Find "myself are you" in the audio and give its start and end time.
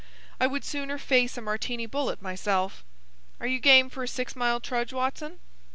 2.23-3.59